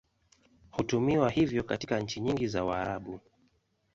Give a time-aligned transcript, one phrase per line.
[0.71, 3.19] Hutumiwa hivyo katika nchi nyingi za Waarabu.